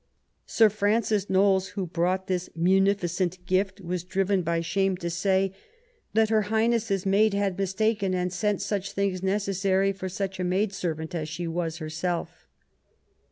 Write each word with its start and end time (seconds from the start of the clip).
Sir 0.47 0.69
Francis 0.69 1.29
Knowles, 1.29 1.67
who 1.77 1.85
brought 1.85 2.25
this 2.25 2.49
munificent 2.55 3.37
gift, 3.45 3.79
was 3.81 4.03
driven 4.03 4.41
by 4.41 4.59
shame 4.61 4.97
to 4.97 5.11
say 5.11 5.53
"that 6.15 6.29
Her 6.29 6.41
Highness's 6.49 7.05
maid 7.05 7.35
had 7.35 7.55
mistaken 7.55 8.15
and 8.15 8.33
sent 8.33 8.63
such 8.63 8.93
things 8.93 9.21
necessary 9.21 9.91
for 9.91 10.09
such 10.09 10.39
a 10.39 10.43
maid 10.43 10.73
servant 10.73 11.13
as 11.13 11.29
she 11.29 11.47
was 11.47 11.77
herself". 11.77 12.47